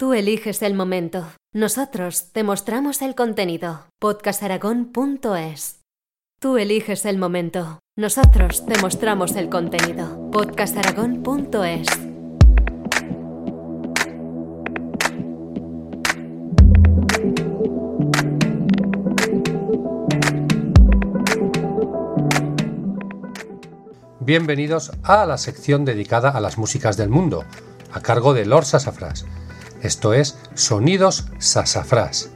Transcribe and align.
Tú 0.00 0.14
eliges 0.14 0.62
el 0.62 0.72
momento. 0.72 1.26
Nosotros 1.52 2.32
te 2.32 2.42
mostramos 2.42 3.02
el 3.02 3.14
contenido. 3.14 3.84
podcastaragón.es. 3.98 5.82
Tú 6.40 6.56
eliges 6.56 7.04
el 7.04 7.18
momento. 7.18 7.80
Nosotros 7.98 8.64
te 8.64 8.80
mostramos 8.80 9.36
el 9.36 9.50
contenido. 9.50 10.30
podcastaragón.es. 10.30 11.86
Bienvenidos 24.20 24.92
a 25.02 25.26
la 25.26 25.36
sección 25.36 25.84
dedicada 25.84 26.30
a 26.30 26.40
las 26.40 26.56
músicas 26.56 26.96
del 26.96 27.10
mundo, 27.10 27.44
a 27.92 28.00
cargo 28.00 28.32
de 28.32 28.46
Lord 28.46 28.64
Sassafras. 28.64 29.26
Esto 29.82 30.12
es 30.12 30.38
Sonidos 30.54 31.24
Sassafras. 31.38 32.30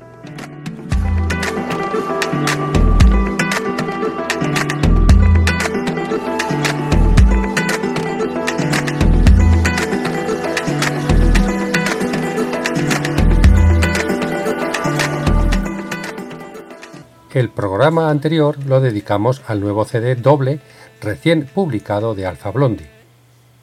El 17.35 17.51
programa 17.51 18.11
anterior 18.11 18.57
lo 18.65 18.81
dedicamos 18.81 19.43
al 19.49 19.61
nuevo 19.61 19.85
CD 19.85 20.15
doble 20.15 20.61
recién 21.03 21.47
publicado 21.47 22.15
de 22.15 22.27
Alpha 22.27 22.51
Blondie, 22.53 22.89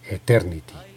Eternity. 0.08 0.91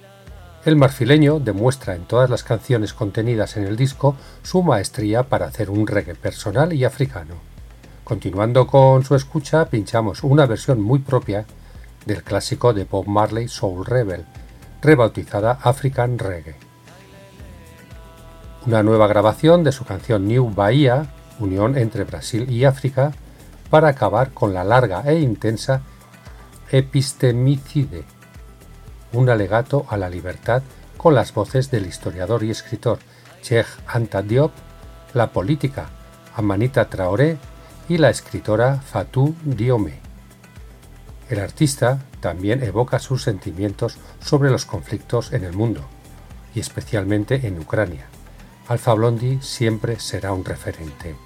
El 0.65 0.77
marfileño 0.77 1.41
demuestra 1.41 1.95
en 1.95 2.05
todas 2.05 2.31
las 2.31 2.43
canciones 2.43 2.95
contenidas 2.95 3.57
en 3.57 3.65
el 3.65 3.77
disco 3.77 4.17
su 4.43 4.63
maestría 4.63 5.25
para 5.25 5.47
hacer 5.47 5.71
un 5.71 5.87
reggae 5.87 6.15
personal 6.15 6.73
y 6.73 6.85
africano. 6.85 7.35
Continuando 8.03 8.67
con 8.67 9.05
su 9.05 9.15
escucha, 9.15 9.67
pinchamos 9.67 10.23
una 10.23 10.47
versión 10.47 10.81
muy 10.81 11.01
propia 11.01 11.45
del 12.07 12.23
clásico 12.23 12.73
de 12.73 12.85
Bob 12.85 13.07
Marley 13.07 13.49
Soul 13.49 13.85
Rebel, 13.85 14.25
rebautizada 14.81 15.59
African 15.63 16.19
Reggae. 16.19 16.57
Una 18.67 18.83
nueva 18.83 19.07
grabación 19.07 19.65
de 19.65 19.73
su 19.73 19.85
canción 19.85 20.27
New 20.27 20.51
Bahía 20.55 21.09
unión 21.39 21.77
entre 21.77 22.05
Brasil 22.05 22.51
y 22.51 22.65
África, 22.65 23.13
para 23.71 23.89
acabar 23.89 24.31
con 24.33 24.55
la 24.55 24.65
larga 24.65 25.03
e 25.07 25.19
intensa 25.19 25.83
Epistemicide, 26.71 28.05
un 29.15 29.29
alegato 29.31 29.87
a 29.89 29.97
la 29.97 30.11
libertad 30.11 30.63
con 30.97 31.15
las 31.15 31.33
voces 31.35 31.71
del 31.71 31.87
historiador 31.87 32.43
y 32.43 32.51
escritor 32.51 32.99
Cheikh 33.43 33.67
Anta 33.87 34.23
Diop, 34.23 34.53
la 35.13 35.31
política 35.33 35.89
Amanita 36.35 36.89
Traoré 36.89 37.39
y 37.89 37.99
la 37.99 38.11
escritora 38.11 38.77
Fatou 38.77 39.35
Diome. 39.45 40.01
El 41.29 41.41
artista 41.41 42.01
también 42.21 42.63
evoca 42.63 42.99
sus 42.99 43.23
sentimientos 43.23 43.99
sobre 44.21 44.51
los 44.51 44.67
conflictos 44.67 45.33
en 45.33 45.45
el 45.45 45.53
mundo, 45.53 45.83
y 46.55 46.61
especialmente 46.61 47.47
en 47.47 47.59
Ucrania. 47.59 48.07
Alfa 48.69 48.95
Blondie 48.95 49.41
siempre 49.43 50.01
será 50.01 50.33
un 50.33 50.45
referente. 50.45 51.17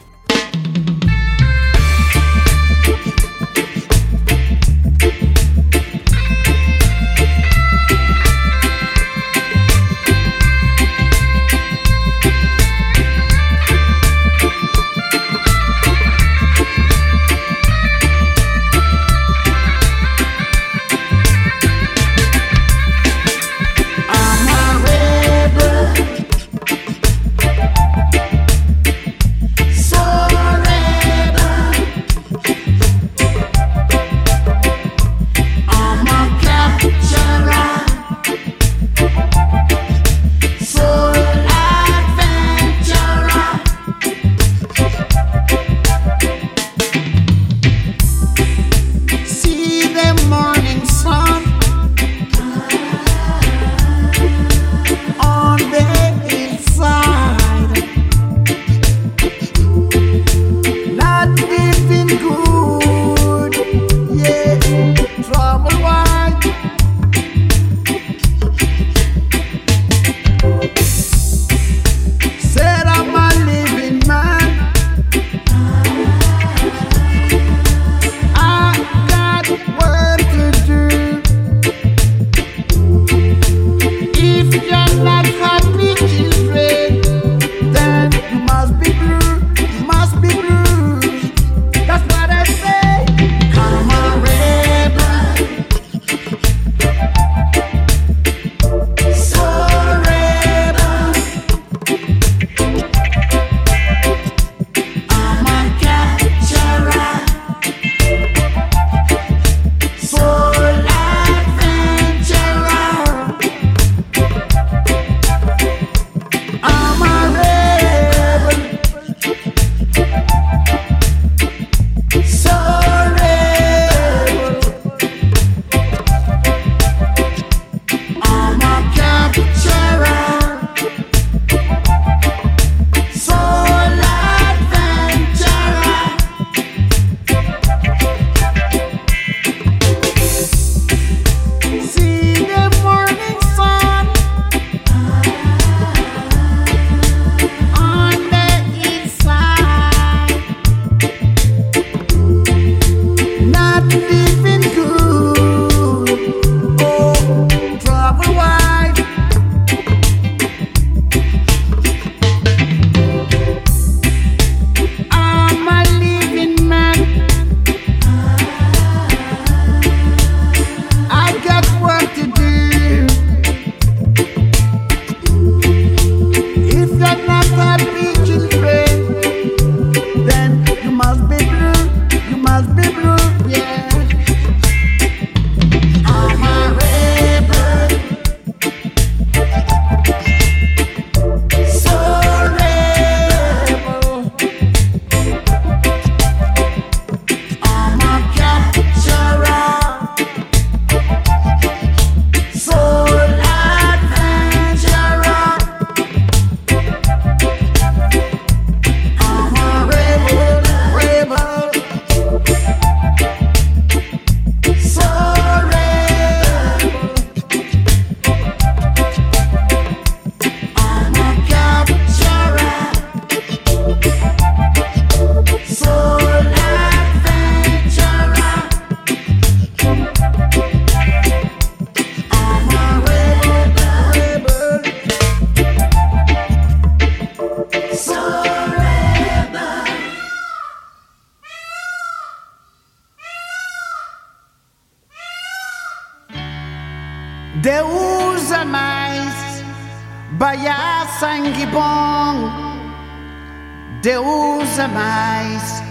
mais 254.95 255.89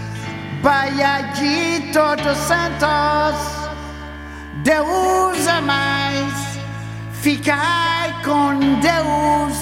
Baia 0.62 1.22
de 1.34 1.92
Todos 1.92 2.36
Santos, 2.36 3.38
Deus 4.64 5.46
é 5.46 5.60
mais. 5.60 6.58
Ficai 7.12 8.12
com 8.24 8.58
Deus, 8.80 9.56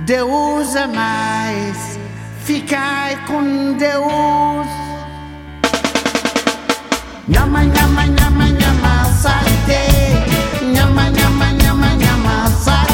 Deus 0.00 0.74
é 0.74 0.86
mais. 0.86 1.98
Ficai 2.44 3.16
com 3.26 3.74
Deus. 3.74 4.66
Nyama 7.28 7.64
nyama 7.64 8.06
nyama 8.06 8.48
nyama 8.48 9.04
salte. 9.20 9.82
Nyama 10.72 11.10
nyama 11.10 11.52
nyama 11.52 11.94
nyama 11.94 12.50
salte. 12.64 12.93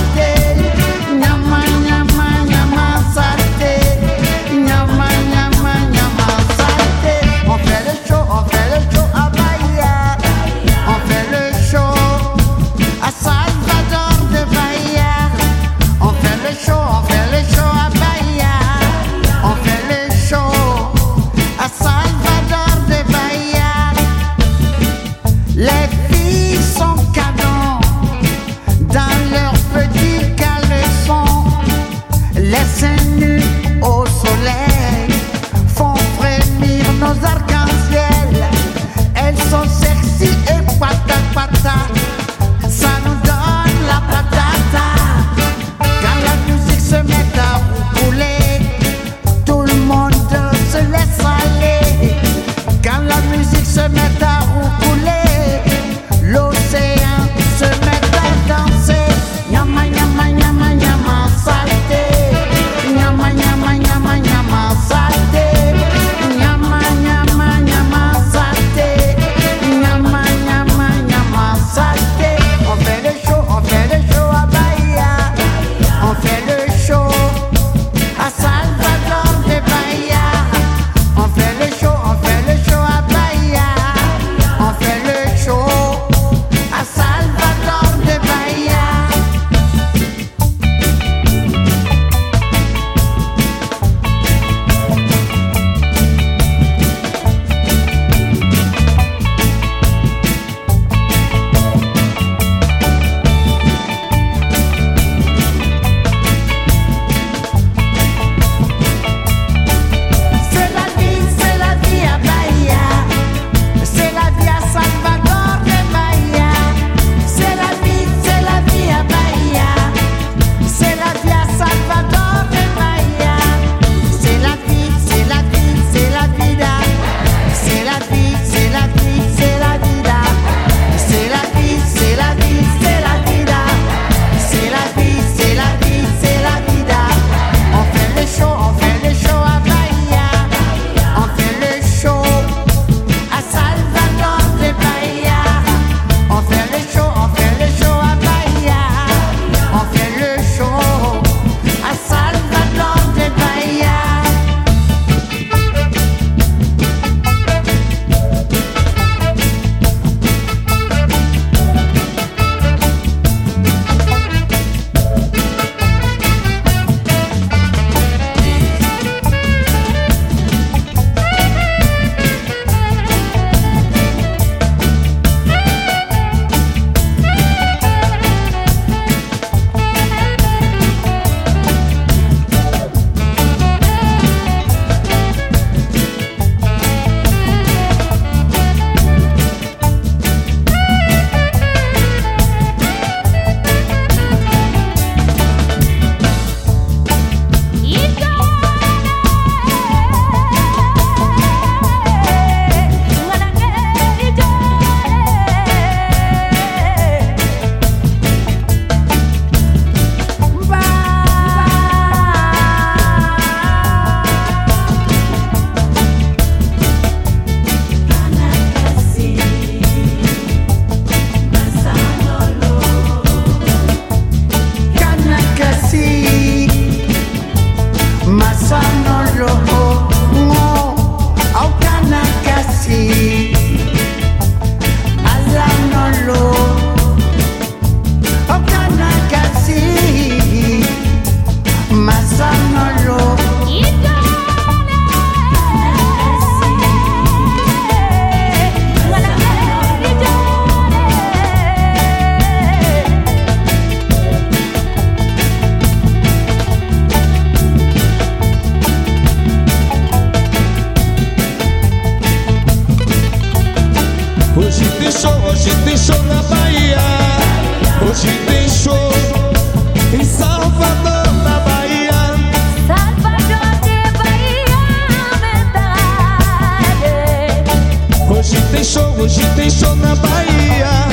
na 280.00 280.14
Bahia. 280.16 281.08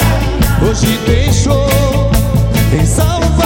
Hoje 0.68 0.98
tem 1.06 1.32
show 1.32 1.68
em 2.74 2.86
Salvador. 2.86 3.37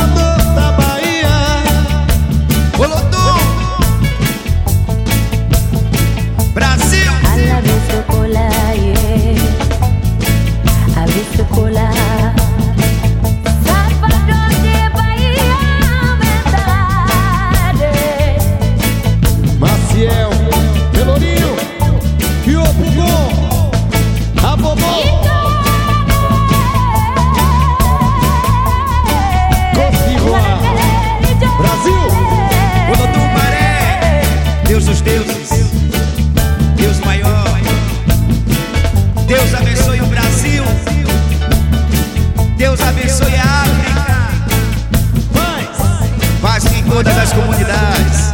Comunidades. 47.34 48.34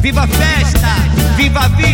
Viva 0.00 0.22
a 0.22 0.26
festa, 0.26 0.88
viva 1.36 1.64
a 1.64 1.68
vida, 1.68 1.87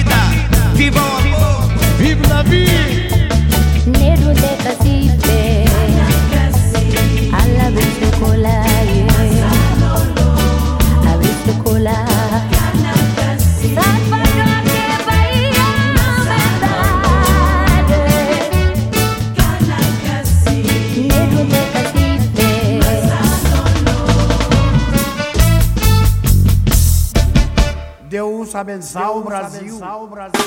abençoar 28.84 30.02
o 30.02 30.06
Brasil. 30.06 30.43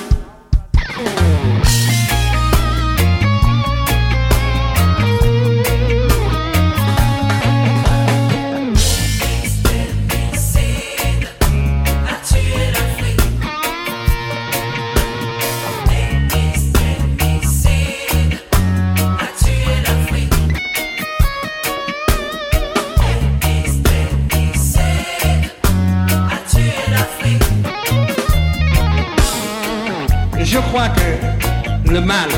Crois 30.78 30.90
que 30.90 31.92
le 31.92 32.02
mal 32.02 32.30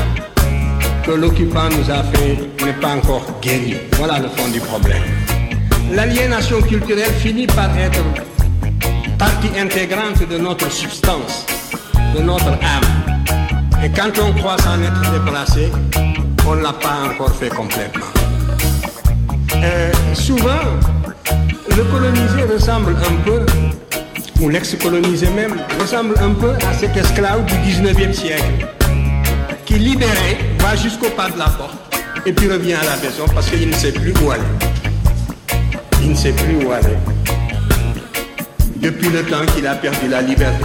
que 1.04 1.10
l'occupant 1.10 1.68
nous 1.68 1.90
a 1.90 2.02
fait 2.04 2.38
n'est 2.64 2.80
pas 2.80 2.94
encore 2.96 3.26
guéri. 3.42 3.76
Voilà 3.98 4.18
le 4.18 4.28
fond 4.28 4.48
du 4.48 4.60
problème. 4.60 5.02
L'aliénation 5.92 6.62
culturelle 6.62 7.12
finit 7.18 7.46
par 7.46 7.68
être 7.76 8.02
partie 9.18 9.50
intégrante 9.58 10.26
de 10.26 10.38
notre 10.38 10.70
substance, 10.70 11.44
de 12.16 12.22
notre 12.22 12.48
âme. 12.48 12.90
Et 13.84 13.90
quand 13.90 14.12
on 14.24 14.32
croit 14.32 14.56
s'en 14.58 14.80
être 14.80 15.12
déplacé, 15.12 15.70
on 16.48 16.54
ne 16.54 16.62
l'a 16.62 16.72
pas 16.72 16.96
encore 17.10 17.34
fait 17.34 17.50
complètement. 17.50 18.06
Euh, 19.56 19.92
souvent, 20.14 20.64
le 21.76 21.82
colonisé 21.92 22.44
ressemble 22.50 22.96
un 22.96 23.16
peu, 23.22 23.44
ou 24.40 24.48
l'ex-colonisé 24.48 25.28
même, 25.30 25.56
ressemble 25.80 26.14
un 26.20 26.30
peu 26.30 26.52
à 26.68 26.72
cet 26.72 26.96
esclave 26.96 27.44
du 27.44 27.54
19e 27.54 28.12
siècle, 28.12 28.66
qui 29.66 29.74
libéré 29.74 30.38
va 30.58 30.74
jusqu'au 30.76 31.10
pas 31.10 31.28
de 31.28 31.38
la 31.38 31.46
porte, 31.46 31.76
et 32.24 32.32
puis 32.32 32.50
revient 32.50 32.74
à 32.74 32.84
la 32.84 32.96
maison 32.96 33.26
parce 33.34 33.50
qu'il 33.50 33.68
ne 33.68 33.74
sait 33.74 33.92
plus 33.92 34.14
où 34.22 34.30
aller. 34.30 34.42
Il 36.02 36.10
ne 36.10 36.14
sait 36.14 36.32
plus 36.32 36.64
où 36.64 36.72
aller. 36.72 36.96
Depuis 38.76 39.10
le 39.10 39.22
temps 39.24 39.44
qu'il 39.54 39.66
a 39.66 39.74
perdu 39.74 40.08
la 40.08 40.22
liberté, 40.22 40.64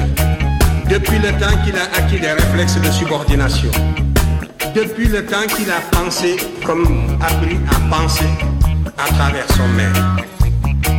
depuis 0.90 1.20
le 1.20 1.32
temps 1.32 1.56
qu'il 1.66 1.76
a 1.76 1.84
acquis 1.98 2.20
des 2.20 2.32
réflexes 2.32 2.80
de 2.80 2.92
subordination, 2.92 3.72
depuis 4.74 5.08
le 5.08 5.26
temps 5.26 5.48
qu'il 5.56 5.70
a 5.70 5.82
pensé 5.92 6.38
comme 6.66 7.18
appris 7.22 7.58
à 7.72 7.96
penser 7.96 8.26
à 8.98 9.12
travers 9.14 9.48
son 9.52 9.68
maître. 9.70 10.35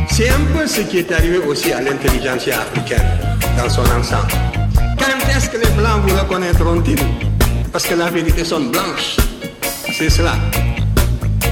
C'est 0.09 0.29
un 0.29 0.39
peu 0.53 0.65
ce 0.65 0.81
qui 0.81 0.97
est 0.99 1.11
arrivé 1.11 1.37
aussi 1.37 1.71
à 1.71 1.81
l'intelligentsia 1.81 2.61
africaine 2.61 3.05
dans 3.57 3.69
son 3.69 3.81
ensemble. 3.81 4.31
Quand 4.97 5.37
est-ce 5.37 5.49
que 5.49 5.57
les 5.57 5.69
Blancs 5.71 6.01
vous 6.05 6.15
reconnaîtront-ils 6.15 6.99
Parce 7.71 7.85
que 7.85 7.95
la 7.95 8.09
vérité 8.09 8.43
sonne 8.43 8.71
blanche. 8.71 9.17
C'est 9.91 10.09
cela. 10.09 10.33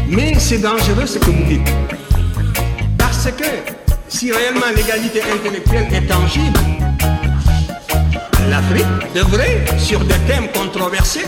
Mais 0.07 0.33
c'est 0.37 0.59
dangereux 0.59 1.05
ce 1.05 1.19
que 1.19 1.25
vous 1.25 1.43
dites. 1.43 1.67
Parce 2.97 3.25
que 3.31 3.73
si 4.07 4.31
réellement 4.31 4.71
l'égalité 4.75 5.21
intellectuelle 5.21 5.87
est 5.93 6.07
tangible, 6.07 6.59
l'Afrique 8.49 9.13
devrait, 9.13 9.65
sur 9.77 9.99
des 9.99 10.19
thèmes 10.27 10.47
controversés, 10.53 11.25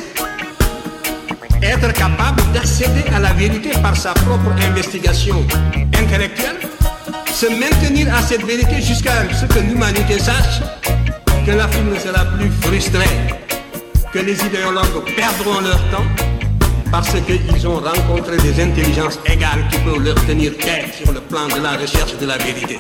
être 1.61 1.91
capable 1.93 2.41
d'accéder 2.53 3.03
à 3.15 3.19
la 3.19 3.33
vérité 3.33 3.71
par 3.81 3.95
sa 3.95 4.13
propre 4.13 4.51
investigation 4.69 5.45
intellectuelle, 5.97 6.57
se 7.38 7.46
maintenir 7.46 8.12
à 8.15 8.24
cette 8.24 8.44
vérité 8.48 8.82
jusqu'à 8.82 9.32
ce 9.32 9.46
que 9.46 9.60
l'humanité 9.60 10.17
sache 10.17 10.60
que 11.46 11.51
l'Afrique 11.51 11.84
ne 11.84 12.00
sera 12.00 12.25
plus 12.25 12.50
frustrée, 12.62 13.06
que 14.12 14.17
les 14.17 14.44
idéologues 14.44 15.03
perdront 15.15 15.62
leur 15.62 15.77
temps 15.91 16.08
parce 16.91 17.12
qu'ils 17.12 17.67
ont 17.67 17.79
rencontré 17.79 18.38
des 18.38 18.60
intelligences 18.60 19.20
égales 19.27 19.67
qui 19.70 19.77
peuvent 19.82 20.03
leur 20.03 20.15
tenir 20.25 20.58
tête 20.58 20.91
sur 21.00 21.12
le 21.12 21.20
plan 21.20 21.48
de 21.48 21.62
la 21.62 21.74
recherche 21.74 22.17
de 22.17 22.25
la 22.25 22.39
vérité. 22.39 22.79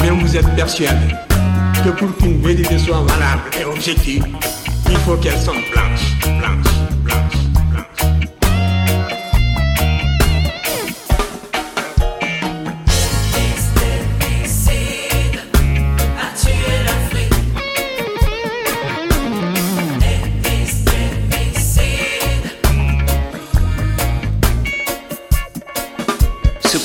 Mais 0.00 0.10
vous 0.10 0.36
êtes 0.36 0.54
persuadé 0.54 1.12
que 1.84 1.90
pour 1.90 2.16
qu'une 2.18 2.40
vérité 2.40 2.78
soit 2.78 3.02
valable 3.02 3.42
et 3.60 3.64
objective, 3.64 4.24
il 4.88 4.96
faut 4.98 5.16
qu'elle 5.16 5.40
soit 5.40 5.54
blanche, 5.72 6.20
blanche, 6.38 6.72
blanche, 7.02 7.18
blanche. 7.50 7.57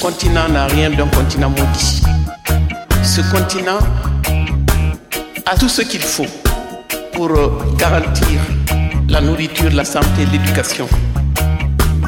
Continent 0.04 0.50
n'a 0.50 0.66
rien 0.66 0.90
d'un 0.90 1.08
continent 1.08 1.50
maudit. 1.50 2.02
Ce 3.04 3.22
continent 3.32 3.80
a 5.46 5.56
tout 5.58 5.70
ce 5.70 5.82
qu'il 5.82 6.02
faut 6.02 6.28
pour 7.14 7.28
euh, 7.32 7.48
garantir 7.78 8.28
la 9.08 9.22
nourriture, 9.22 9.72
la 9.72 9.86
santé, 9.86 10.26
l'éducation 10.30 10.90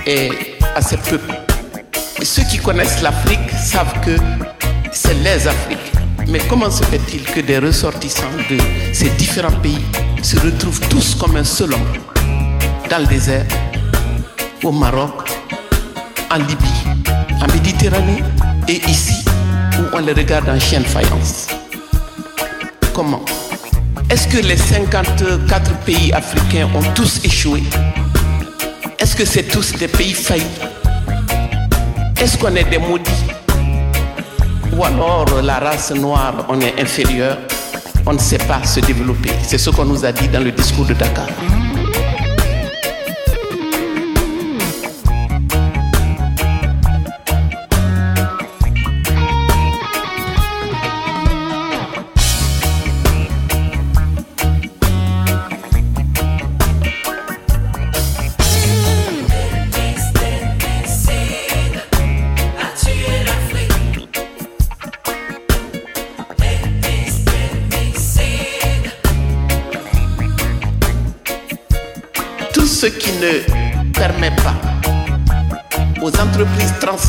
et 0.05 0.29
à 0.75 0.81
ses 0.81 0.97
peuples. 0.97 1.35
Et 2.19 2.25
ceux 2.25 2.43
qui 2.43 2.57
connaissent 2.57 3.01
l'Afrique 3.01 3.49
savent 3.51 4.01
que 4.01 4.17
c'est 4.91 5.13
les 5.23 5.47
Afriques. 5.47 5.93
Mais 6.27 6.39
comment 6.49 6.69
se 6.69 6.83
fait-il 6.83 7.23
que 7.23 7.39
des 7.39 7.59
ressortissants 7.59 8.35
de 8.49 8.57
ces 8.91 9.09
différents 9.11 9.57
pays 9.61 9.85
se 10.21 10.35
retrouvent 10.37 10.81
tous 10.89 11.15
comme 11.15 11.37
un 11.37 11.45
seul 11.45 11.71
homme 11.71 11.93
dans 12.89 12.99
le 12.99 13.05
désert, 13.07 13.45
au 14.65 14.73
Maroc, 14.73 15.31
en 16.29 16.37
Libye, 16.39 16.94
Et 18.67 18.81
ici 18.89 19.23
où 19.77 19.83
on 19.95 19.99
les 19.99 20.13
regarde 20.13 20.49
en 20.49 20.59
chien 20.59 20.79
de 20.79 20.85
faïence. 20.85 21.45
Comment? 22.95 23.23
Est-ce 24.09 24.27
que 24.27 24.37
les 24.37 24.57
54 24.57 25.71
pays 25.85 26.11
africains 26.11 26.67
ont 26.73 26.81
tous 26.95 27.23
échoué? 27.23 27.61
Est-ce 28.97 29.15
que 29.15 29.23
c'est 29.23 29.43
tous 29.43 29.73
des 29.73 29.87
pays 29.87 30.13
faillis 30.13 30.43
Est-ce 32.19 32.39
qu'on 32.39 32.55
est 32.55 32.63
des 32.63 32.79
maudits? 32.79 33.11
Ou 34.75 34.83
alors 34.83 35.27
la 35.43 35.59
race 35.59 35.91
noire, 35.91 36.33
on 36.49 36.59
est 36.61 36.81
inférieur? 36.81 37.37
On 38.07 38.13
ne 38.13 38.19
sait 38.19 38.39
pas 38.39 38.63
se 38.63 38.79
développer. 38.79 39.29
C'est 39.43 39.59
ce 39.59 39.69
qu'on 39.69 39.85
nous 39.85 40.03
a 40.05 40.11
dit 40.11 40.27
dans 40.29 40.43
le 40.43 40.51
discours 40.51 40.85
de 40.85 40.95
Dakar. 40.95 41.27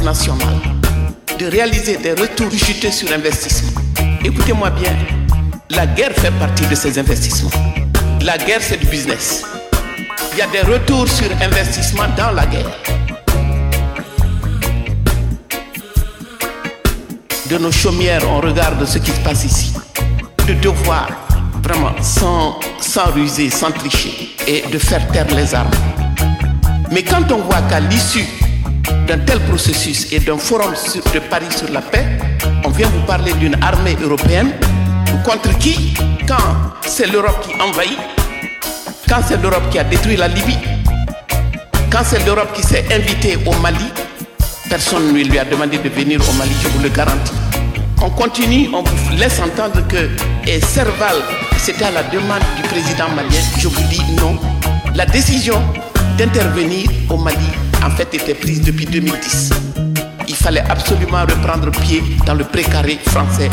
De 0.07 1.47
réaliser 1.47 1.97
des 1.97 2.13
retours 2.13 2.51
jutés 2.53 2.93
sur 2.93 3.13
investissement. 3.13 3.81
Écoutez-moi 4.25 4.71
bien, 4.71 4.95
la 5.71 5.85
guerre 5.85 6.13
fait 6.13 6.31
partie 6.39 6.65
de 6.69 6.77
ces 6.77 6.97
investissements. 6.97 7.51
La 8.21 8.39
guerre, 8.39 8.61
c'est 8.61 8.77
du 8.77 8.87
business. 8.87 9.45
Il 10.33 10.39
y 10.39 10.43
a 10.43 10.47
des 10.47 10.61
retours 10.61 11.09
sur 11.09 11.27
investissement 11.43 12.05
dans 12.17 12.31
la 12.31 12.47
guerre. 12.47 12.71
de 17.51 17.59
nos 17.59 17.71
chaumières, 17.73 18.23
on 18.29 18.41
regarde 18.41 18.85
ce 18.87 18.99
qui 18.99 19.11
se 19.11 19.21
passe 19.21 19.45
ici. 19.45 19.73
De 20.47 20.55
devoir, 20.55 21.09
vraiment, 21.63 21.95
sans, 22.01 22.61
sans 22.81 23.11
ruser, 23.13 23.51
sans 23.51 23.73
tricher, 23.73 24.37
et 24.47 24.63
de 24.71 24.79
faire 24.79 25.07
taire 25.09 25.27
les 25.35 25.55
armes. 25.55 25.71
Mais 26.93 27.03
quand 27.03 27.31
on 27.33 27.39
voit 27.39 27.63
qu'à 27.63 27.81
l'issue 27.81 28.27
d'un 29.07 29.19
tel 29.19 29.41
processus 29.41 30.13
et 30.13 30.21
d'un 30.21 30.39
forum 30.39 30.73
de 31.15 31.19
Paris 31.19 31.47
sur 31.57 31.71
la 31.71 31.81
paix, 31.81 32.07
on 32.65 32.71
vient 32.71 32.89
vous 32.89 33.05
parler 33.07 33.33
d'une 33.35 33.57
armée 33.63 33.97
européenne 34.03 34.53
contre 35.25 35.57
qui, 35.59 35.95
quand 36.27 36.37
c'est 36.87 37.11
l'Europe 37.11 37.47
qui 37.47 37.61
envahit, 37.61 37.99
quand 39.09 39.21
c'est 39.27 39.41
l'Europe 39.43 39.69
qui 39.71 39.79
a 39.79 39.85
détruit 39.85 40.17
la 40.17 40.29
Libye, 40.29 40.59
quand 41.91 42.03
c'est 42.05 42.25
l'Europe 42.25 42.53
qui 42.55 42.63
s'est 42.63 42.85
invitée 42.93 43.39
au 43.47 43.53
Mali, 43.61 43.87
personne 44.69 45.13
ne 45.13 45.23
lui 45.25 45.39
a 45.39 45.45
demandé 45.45 45.79
de 45.79 45.89
venir 45.89 46.21
au 46.29 46.33
Mali, 46.35 46.53
je 46.63 46.69
vous 46.69 46.83
le 46.83 46.89
garantis. 46.89 47.33
On 48.03 48.11
continue, 48.11 48.69
on 48.75 48.83
vous 48.83 49.17
laisse 49.17 49.41
entendre 49.41 49.87
que 49.89 50.11
et 50.49 50.61
Serval, 50.61 51.17
c'était 51.59 51.85
à 51.85 51.91
la 51.91 52.03
demande 52.05 52.43
du 52.57 52.63
président 52.69 53.09
malien. 53.17 53.41
Je 53.59 53.69
vous 53.69 53.83
dis 53.89 54.03
non. 54.21 54.39
La 54.95 55.07
décision 55.07 55.61
d'intervenir 56.19 56.89
au 57.09 57.17
Mali, 57.17 57.49
en 57.87 57.91
fait, 57.91 58.13
était 58.15 58.35
prise 58.35 58.61
depuis 58.63 58.87
2010. 58.87 59.51
Il 60.29 60.35
fallait 60.35 60.65
absolument 60.69 61.21
reprendre 61.21 61.71
pied 61.71 62.03
dans 62.27 62.35
le 62.35 62.45
précaré 62.45 62.99
français. 63.07 63.49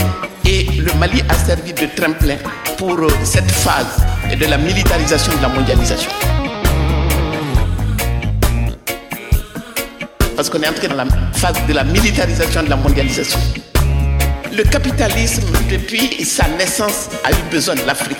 Et 0.46 0.64
le 0.80 0.92
Mali 1.00 1.22
a 1.30 1.36
servi 1.36 1.72
de 1.74 1.88
tremplin 1.96 2.38
pour 2.78 2.98
euh, 2.98 3.10
cette 3.24 3.50
phase 3.52 4.04
de 4.38 4.46
la 4.46 4.58
militarisation 4.58 5.36
de 5.38 5.42
la 5.42 5.50
mondialisation. 5.50 6.10
Parce 10.36 10.50
qu'on 10.50 10.62
est 10.64 10.68
entré 10.68 10.88
dans 10.88 10.96
la 10.96 11.06
phase 11.34 11.56
de 11.68 11.74
la 11.74 11.84
militarisation 11.84 12.64
de 12.64 12.70
la 12.70 12.76
mondialisation. 12.76 13.40
Le 14.52 14.64
capitalisme, 14.64 15.44
depuis 15.70 16.26
sa 16.26 16.48
naissance, 16.58 17.10
a 17.24 17.32
eu 17.32 17.52
besoin 17.52 17.76
de 17.76 17.86
l'Afrique. 17.86 18.18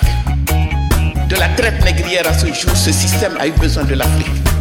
De 1.28 1.34
la 1.36 1.48
traite 1.48 1.84
négrière 1.84 2.26
à 2.28 2.32
ce 2.32 2.46
jour, 2.46 2.76
ce 2.76 2.92
système 2.92 3.36
a 3.40 3.48
eu 3.48 3.52
besoin 3.52 3.84
de 3.84 3.94
l'Afrique. 3.94 4.53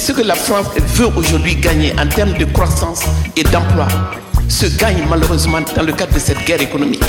Ce 0.00 0.12
que 0.12 0.22
la 0.22 0.34
France 0.34 0.68
veut 0.94 1.08
aujourd'hui 1.14 1.56
gagner 1.56 1.92
en 2.00 2.06
termes 2.06 2.32
de 2.32 2.46
croissance 2.46 3.02
et 3.36 3.42
d'emploi 3.42 3.86
se 4.48 4.64
gagne 4.78 5.04
malheureusement 5.10 5.58
dans 5.76 5.82
le 5.82 5.92
cadre 5.92 6.14
de 6.14 6.18
cette 6.18 6.42
guerre 6.46 6.62
économique. 6.62 7.04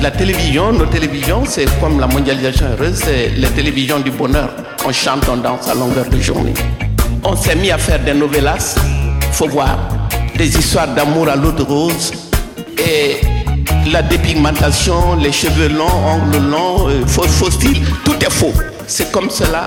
La 0.00 0.12
télévision, 0.12 0.72
nos 0.72 0.86
télévisions, 0.86 1.42
c'est 1.44 1.66
comme 1.80 1.98
la 1.98 2.06
mondialisation 2.06 2.66
heureuse, 2.66 3.02
c'est 3.04 3.30
les 3.30 3.48
télévisions 3.48 3.98
du 3.98 4.12
bonheur. 4.12 4.50
On 4.86 4.92
chante, 4.92 5.28
on 5.28 5.38
danse 5.38 5.66
à 5.68 5.74
longueur 5.74 6.08
de 6.08 6.20
journée. 6.20 6.54
On 7.24 7.34
s'est 7.34 7.56
mis 7.56 7.72
à 7.72 7.78
faire 7.78 7.98
des 8.04 8.14
novellas, 8.14 8.76
faut 9.32 9.48
voir, 9.48 9.80
des 10.36 10.56
histoires 10.56 10.94
d'amour 10.94 11.28
à 11.28 11.34
l'eau 11.34 11.50
de 11.50 11.62
rose 11.62 12.12
et 12.78 13.16
la 13.90 14.02
dépigmentation, 14.02 15.16
les 15.16 15.32
cheveux 15.32 15.70
longs, 15.70 15.88
ongles 16.06 16.50
longs, 16.50 16.88
euh, 16.88 17.04
faux, 17.04 17.24
faux 17.24 17.50
style, 17.50 17.82
tout 18.04 18.14
est 18.24 18.30
faux. 18.30 18.54
C'est 18.86 19.10
comme 19.10 19.28
cela. 19.28 19.66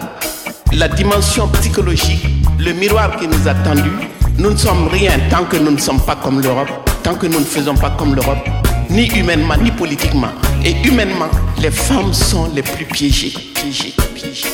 La 0.76 0.88
dimension 0.88 1.48
psychologique, 1.50 2.26
le 2.58 2.74
miroir 2.74 3.18
qui 3.18 3.28
nous 3.28 3.48
a 3.48 3.54
tendu, 3.54 3.92
nous 4.40 4.50
ne 4.52 4.58
sommes 4.58 4.88
rien 4.88 5.12
tant 5.30 5.44
que 5.46 5.58
nous 5.58 5.72
ne 5.72 5.78
sommes 5.78 6.02
pas 6.02 6.16
comme 6.16 6.42
l'Europe, 6.42 6.68
tant 7.04 7.14
que 7.14 7.28
nous 7.28 7.40
ne 7.40 7.46
faisons 7.46 7.76
pas 7.76 7.92
comme 7.92 8.16
l'Europe, 8.16 8.50
ni 8.90 9.06
humainement, 9.08 9.56
ni 9.58 9.70
politiquement. 9.70 10.32
Et 10.66 10.76
humainement, 10.88 11.30
les 11.60 11.70
femmes 11.70 12.12
sont 12.12 12.50
les 12.56 12.64
plus 12.64 12.86
piégées, 12.86 13.34
piégées, 13.54 13.94
piégées. 14.16 14.48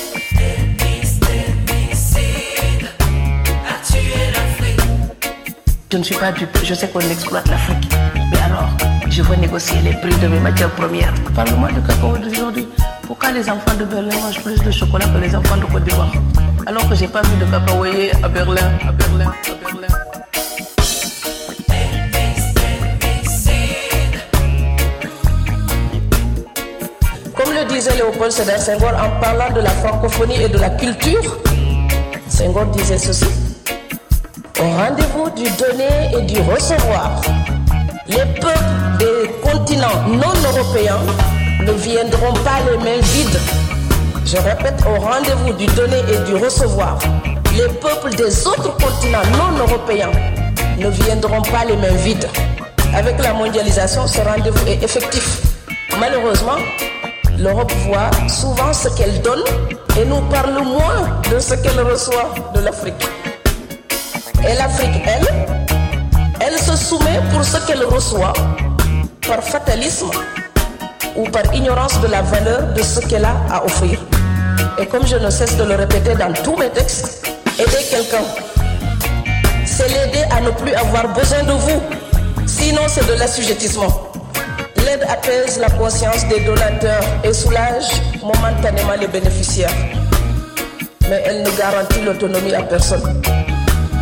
Je 5.91 5.97
ne 5.97 6.03
suis 6.03 6.15
pas 6.15 6.31
dupe, 6.31 6.57
je 6.63 6.73
sais 6.73 6.87
qu'on 6.89 6.99
exploite 6.99 7.47
l'Afrique. 7.47 7.89
Mais 8.31 8.39
alors, 8.39 8.69
je 9.09 9.21
veux 9.21 9.35
négocier 9.37 9.79
les 9.83 9.93
prix 9.93 10.15
de 10.21 10.27
mes 10.27 10.39
matières 10.39 10.71
premières. 10.71 11.13
Parle-moi 11.33 11.69
de 11.71 11.79
cacao 11.87 12.17
d'aujourd'hui. 12.17 12.67
Pourquoi 13.09 13.31
les 13.31 13.49
enfants 13.49 13.73
de 13.73 13.85
Berlin 13.85 14.15
mangent 14.21 14.43
plus 14.43 14.61
de 14.61 14.69
chocolat 14.69 15.07
que 15.07 15.17
les 15.17 15.35
enfants 15.35 15.57
de 15.57 15.65
Côte 15.65 15.83
d'Ivoire 15.83 16.11
Alors 16.67 16.87
que 16.87 16.93
j'ai 16.93 17.07
pas 17.07 17.23
vu 17.23 17.37
de 17.37 17.45
cacaoyer 17.45 18.11
à 18.23 18.27
Berlin, 18.27 18.71
à 18.87 18.91
Berlin, 18.91 19.31
à 19.49 19.65
Berlin. 19.65 19.87
Comme 27.35 27.51
le 27.51 27.65
disait 27.73 27.95
Léopold 27.95 28.31
Sédar 28.31 28.59
Senghor 28.59 28.91
en 28.93 29.19
parlant 29.19 29.55
de 29.55 29.61
la 29.61 29.71
francophonie 29.71 30.43
et 30.43 30.49
de 30.49 30.59
la 30.59 30.69
culture, 30.69 31.39
Senghor 32.27 32.67
disait 32.67 32.99
ceci. 32.99 33.25
Au 34.59 34.69
rendez-vous 34.69 35.31
du 35.31 35.49
donner 35.57 36.11
et 36.15 36.21
du 36.31 36.39
recevoir, 36.41 37.21
les 38.07 38.17
peuples 38.39 38.99
des 38.99 39.31
continents 39.41 40.07
non 40.09 40.33
européens 40.51 40.99
ne 41.59 41.71
viendront 41.73 42.33
pas 42.33 42.59
les 42.69 42.77
mains 42.77 43.01
vides. 43.01 43.39
Je 44.25 44.37
répète, 44.37 44.81
au 44.85 44.99
rendez-vous 44.99 45.53
du 45.53 45.65
donner 45.67 45.99
et 46.11 46.17
du 46.29 46.35
recevoir, 46.35 46.97
les 47.55 47.67
peuples 47.79 48.15
des 48.15 48.47
autres 48.47 48.75
continents 48.77 49.25
non 49.33 49.57
européens 49.59 50.11
ne 50.77 50.89
viendront 50.89 51.41
pas 51.41 51.65
les 51.65 51.75
mains 51.75 51.95
vides. 51.97 52.27
Avec 52.95 53.21
la 53.21 53.33
mondialisation, 53.33 54.07
ce 54.07 54.21
rendez-vous 54.21 54.67
est 54.67 54.83
effectif. 54.83 55.41
Malheureusement, 55.99 56.57
l'Europe 57.37 57.71
voit 57.87 58.09
souvent 58.27 58.73
ce 58.73 58.89
qu'elle 58.89 59.21
donne 59.21 59.43
et 59.99 60.05
nous 60.05 60.21
parle 60.29 60.61
moins 60.63 61.21
de 61.31 61.39
ce 61.39 61.55
qu'elle 61.55 61.79
reçoit 61.81 62.33
de 62.55 62.61
l'Afrique. 62.61 63.05
Et 64.47 64.53
l'Afrique, 64.55 65.01
elle, 65.05 65.27
elle 66.39 66.57
se 66.57 66.75
soumet 66.75 67.19
pour 67.31 67.43
ce 67.43 67.57
qu'elle 67.67 67.83
reçoit 67.83 68.33
par 69.27 69.43
fatalisme 69.43 70.09
ou 71.15 71.23
par 71.29 71.53
ignorance 71.53 71.99
de 72.01 72.07
la 72.07 72.21
valeur 72.21 72.73
de 72.73 72.81
ce 72.81 72.99
qu'elle 72.99 73.25
a 73.25 73.35
à 73.51 73.63
offrir. 73.63 73.99
Et 74.77 74.85
comme 74.85 75.05
je 75.05 75.17
ne 75.17 75.29
cesse 75.29 75.57
de 75.57 75.63
le 75.63 75.75
répéter 75.75 76.15
dans 76.15 76.31
tous 76.43 76.55
mes 76.55 76.69
textes, 76.69 77.27
aider 77.59 77.83
quelqu'un, 77.89 78.23
c'est 79.65 79.87
l'aider 79.89 80.23
à 80.31 80.41
ne 80.41 80.49
plus 80.51 80.73
avoir 80.73 81.13
besoin 81.13 81.43
de 81.43 81.51
vous. 81.51 81.81
Sinon, 82.45 82.81
c'est 82.87 83.07
de 83.07 83.13
l'assujettissement. 83.13 84.11
L'aide 84.85 85.03
apaise 85.09 85.59
la 85.59 85.69
conscience 85.69 86.27
des 86.27 86.39
donateurs 86.41 87.03
et 87.23 87.33
soulage 87.33 88.01
momentanément 88.21 88.95
les 88.99 89.07
bénéficiaires. 89.07 89.73
Mais 91.09 91.23
elle 91.25 91.43
ne 91.43 91.51
garantit 91.51 92.01
l'autonomie 92.01 92.53
à 92.53 92.63
personne. 92.63 93.21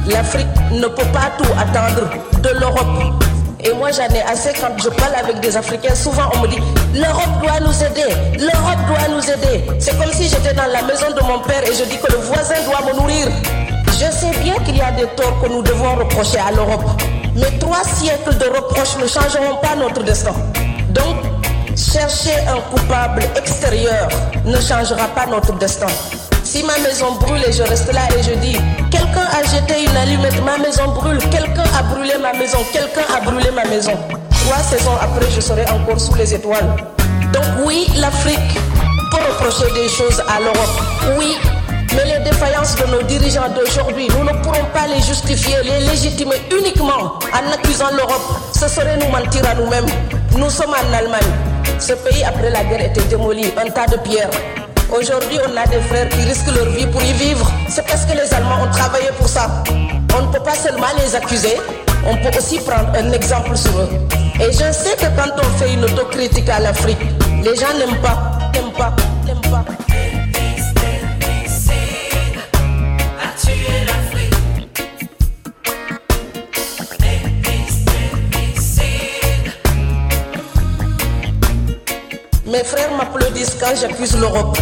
L'Afrique 0.10 0.48
ne 0.72 0.88
peut 0.88 1.12
pas 1.12 1.32
tout 1.38 1.52
attendre 1.60 2.10
de 2.41 2.50
l'Europe. 2.60 3.13
Et 3.60 3.74
moi 3.74 3.89
j'en 3.91 4.08
ai 4.15 4.22
assez 4.22 4.54
quand 4.54 4.78
je 4.82 4.89
parle 4.89 5.15
avec 5.15 5.39
des 5.41 5.58
Africains. 5.58 5.96
Souvent 5.96 6.30
on 6.36 6.41
me 6.41 6.48
dit 6.48 6.62
l'Europe 6.93 7.41
doit 7.41 7.60
nous 7.60 7.84
aider, 7.84 8.13
l'Europe 8.39 8.80
doit 8.88 9.08
nous 9.15 9.23
aider. 9.30 9.63
C'est 9.80 9.97
comme 9.97 10.12
si 10.12 10.30
j'étais 10.30 10.54
dans 10.54 10.71
la 10.71 10.82
maison 10.84 11.08
de 11.15 11.21
mon 11.21 11.39
père 11.39 11.63
et 11.63 11.73
je 11.73 11.84
dis 11.86 11.97
que 11.97 12.12
le 12.12 12.17
voisin 12.19 12.56
doit 12.65 12.82
me 12.88 12.97
nourrir. 12.97 13.28
Je 13.91 14.12
sais 14.12 14.32
bien 14.43 14.56
qu'il 14.65 14.78
y 14.78 14.82
a 14.82 14.91
des 14.91 15.08
torts 15.15 15.41
que 15.41 15.50
nous 15.50 15.62
devons 15.63 15.95
reprocher 15.95 16.38
à 16.39 16.52
l'Europe. 16.52 16.86
Mais 17.36 17.58
trois 17.60 17.84
siècles 17.84 18.38
de 18.38 18.45
reproches 18.45 18.97
ne 19.02 19.08
changeront 19.08 19.58
pas 19.62 19.76
notre 19.76 20.04
destin. 20.04 20.34
Donc, 20.89 21.17
chercher 21.76 22.36
un 22.47 22.60
coupable 22.71 23.23
extérieur 23.36 24.08
ne 24.45 24.60
changera 24.60 25.08
pas 25.15 25.26
notre 25.28 25.54
destin. 25.54 25.88
Si 26.43 26.63
ma 26.63 26.78
maison 26.80 27.13
brûle 27.19 27.43
et 27.47 27.52
je 27.52 27.63
reste 27.63 27.91
là 27.91 28.02
et 28.17 28.23
je 28.23 28.34
dis, 28.36 28.58
quelqu'un 28.89 29.28
a 29.38 29.43
jeté 29.43 29.84
une 29.84 29.97
allumette, 29.97 30.41
ma 30.43 30.58
maison 30.58 30.88
brûle, 30.93 31.19
quelqu'un 31.30 31.65
a 31.78 31.84
brûlé 31.84 32.13
ma 32.21 32.34
maison, 32.34 32.60
quelqu'un 32.71 33.06
a 33.15 33.19
brûlé 33.19 33.52
ma 33.52 33.65
maison. 33.65 33.93
Trois 34.47 34.63
saisons 34.63 34.95
après, 35.01 35.29
je 35.29 35.41
serai 35.41 35.65
encore 35.69 35.99
sous 35.99 36.15
les 36.15 36.33
étoiles. 36.33 36.73
Donc 37.33 37.43
oui, 37.65 37.86
l'Afrique 37.97 38.39
peut 39.12 39.17
reprocher 39.17 39.69
des 39.73 39.89
choses 39.89 40.23
à 40.25 40.39
l'Europe. 40.39 40.81
Oui, 41.19 41.36
mais 41.93 42.05
les 42.05 42.23
défaillances 42.23 42.73
de 42.77 42.86
nos 42.86 43.01
dirigeants 43.01 43.49
d'aujourd'hui, 43.53 44.07
nous 44.07 44.23
ne 44.23 44.31
pourrons 44.41 44.63
pas 44.73 44.88
les 44.88 45.01
justifier, 45.01 45.57
les 45.65 45.86
légitimer 45.88 46.38
uniquement 46.57 47.19
en 47.33 47.51
accusant 47.53 47.91
l'Europe. 47.91 48.23
Ce 48.53 48.69
serait 48.69 48.95
nous 48.95 49.10
mentir 49.10 49.41
à 49.49 49.53
nous-mêmes. 49.53 49.86
Nous 50.38 50.49
sommes 50.49 50.71
en 50.71 50.93
Allemagne. 50.97 51.27
Ce 51.77 51.91
pays, 51.91 52.23
après 52.23 52.49
la 52.49 52.63
guerre, 52.63 52.86
était 52.86 53.03
démoli, 53.03 53.51
un 53.57 53.69
tas 53.69 53.88
de 53.88 53.97
pierres. 53.97 54.31
Aujourd'hui, 54.97 55.39
on 55.45 55.57
a 55.57 55.67
des 55.67 55.81
frères 55.81 56.07
qui 56.07 56.21
risquent 56.21 56.55
leur 56.55 56.69
vie 56.69 56.88
pour 56.88 57.03
y 57.03 57.12
vivre. 57.12 57.51
C'est 57.67 57.86
parce 57.86 58.05
que 58.05 58.13
les 58.13 58.33
Allemands 58.33 58.63
ont 58.63 58.71
travaillé 58.71 59.10
pour 59.19 59.27
ça. 59.27 59.62
On 60.17 60.21
ne 60.21 60.31
peut 60.31 60.41
pas 60.41 60.55
seulement 60.55 60.88
les 61.03 61.13
accuser, 61.13 61.57
on 62.05 62.15
peut 62.17 62.38
aussi 62.38 62.60
prendre 62.60 62.89
un 62.95 63.12
exemple 63.12 63.55
sur 63.57 63.77
eux. 63.79 63.89
Et 64.39 64.51
je 64.51 64.71
sais 64.71 64.95
que 64.95 65.07
quand 65.15 65.31
on 65.38 65.57
fait 65.57 65.73
une 65.73 65.83
autocritique 65.83 66.49
à 66.49 66.60
l'Afrique, 66.60 66.99
les 67.43 67.55
gens 67.55 67.73
n'aiment 67.77 68.01
pas, 68.01 68.38
n'aiment 68.53 68.71
pas, 68.71 68.95
n'aiment 69.25 69.41
pas. 69.51 69.65
Mes 82.45 82.63
frères 82.63 82.91
m'applaudissent 82.97 83.57
quand 83.60 83.75
j'accuse 83.75 84.17
l'Europe. 84.17 84.57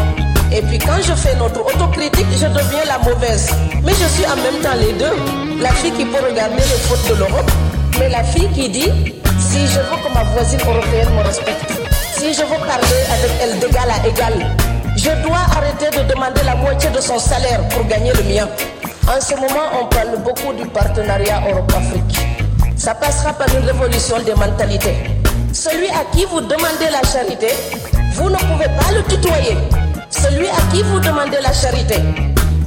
Et 0.55 0.61
puis 0.61 0.79
quand 0.79 1.01
je 1.01 1.13
fais 1.13 1.35
notre 1.35 1.59
autocritique, 1.65 2.27
je 2.31 2.45
deviens 2.45 2.85
la 2.87 2.97
mauvaise. 2.99 3.49
Mais 3.83 3.91
je 3.91 4.07
suis 4.07 4.25
en 4.25 4.37
même 4.37 4.61
temps 4.63 4.77
les 4.79 4.93
deux. 4.93 5.61
La 5.61 5.69
fille 5.71 5.91
qui 5.91 6.05
peut 6.05 6.23
regarder 6.25 6.55
les 6.55 6.79
fautes 6.87 7.09
de 7.09 7.15
l'Europe, 7.15 7.51
mais 7.99 8.07
la 8.07 8.23
fille 8.23 8.47
qui 8.53 8.69
dit, 8.69 8.89
si 9.37 9.67
je 9.67 9.79
veux 9.79 9.97
que 10.01 10.13
ma 10.13 10.23
voisine 10.23 10.59
européenne 10.61 11.09
me 11.13 11.23
respecte, 11.23 11.71
si 12.17 12.33
je 12.33 12.41
veux 12.41 12.65
parler 12.65 13.01
avec 13.11 13.31
elle 13.41 13.59
d'égal 13.59 13.89
à 13.89 14.07
égal, 14.07 14.33
je 14.95 15.09
dois 15.27 15.43
arrêter 15.57 15.89
de 15.97 16.07
demander 16.09 16.41
la 16.45 16.55
moitié 16.55 16.89
de 16.89 17.01
son 17.01 17.19
salaire 17.19 17.59
pour 17.69 17.85
gagner 17.87 18.13
le 18.13 18.23
mien. 18.23 18.47
En 19.09 19.19
ce 19.19 19.35
moment, 19.35 19.81
on 19.81 19.87
parle 19.87 20.17
beaucoup 20.23 20.53
du 20.53 20.65
partenariat 20.69 21.41
Europe-Afrique. 21.49 22.17
Ça 22.77 22.95
passera 22.95 23.33
par 23.33 23.47
une 23.53 23.65
révolution 23.65 24.21
des 24.21 24.35
mentalités. 24.35 24.95
Celui 25.51 25.87
à 25.89 26.05
qui 26.13 26.23
vous 26.25 26.39
demandez 26.39 26.89
la 26.91 27.05
charité, 27.09 27.47
vous 28.13 28.29
ne 28.29 28.37
pouvez 28.37 28.65
pas 28.65 28.91
le 28.93 29.03
tutoyer. 29.03 29.57
Celui 30.21 30.47
à 30.47 30.62
qui 30.71 30.82
vous 30.84 30.99
demandez 30.99 31.38
la 31.41 31.54
charité, 31.54 31.95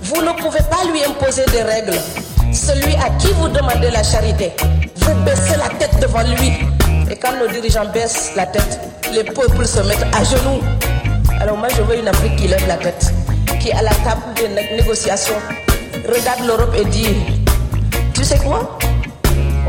vous 0.03 0.23
ne 0.23 0.33
pouvez 0.41 0.61
pas 0.71 0.85
lui 0.91 1.05
imposer 1.05 1.45
des 1.47 1.63
règles. 1.63 1.99
Celui 2.53 2.95
à 2.97 3.11
qui 3.19 3.29
vous 3.35 3.49
demandez 3.49 3.91
la 3.91 4.03
charité, 4.03 4.53
vous 4.97 5.15
baissez 5.25 5.57
la 5.57 5.69
tête 5.79 5.99
devant 6.01 6.23
lui. 6.23 6.53
Et 7.11 7.17
quand 7.17 7.33
nos 7.39 7.49
dirigeants 7.49 7.87
baissent 7.93 8.33
la 8.37 8.47
tête, 8.47 8.81
les 9.13 9.25
peuples 9.25 9.67
se 9.67 9.81
mettent 9.81 10.07
à 10.15 10.25
genoux. 10.25 10.61
Alors 11.41 11.57
moi, 11.57 11.69
je 11.77 11.83
veux 11.83 11.99
une 11.99 12.09
Afrique 12.09 12.37
qui 12.37 12.49
lève 12.49 12.67
la 12.67 12.77
tête, 12.77 13.13
qui 13.61 13.71
à 13.73 13.83
la 13.83 13.91
table 13.91 14.23
des 14.37 14.49
né- 14.49 14.77
négociations 14.77 15.35
regarde 16.09 16.41
l'Europe 16.47 16.75
et 16.79 16.85
dit, 16.87 17.15
tu 18.15 18.25
sais 18.25 18.39
quoi? 18.39 18.79